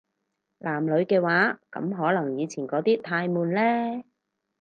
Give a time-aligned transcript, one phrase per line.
[0.57, 4.03] 男女嘅話，噉可能以前嗰啲太悶呢